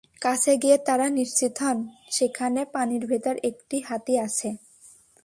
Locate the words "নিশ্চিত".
1.09-1.53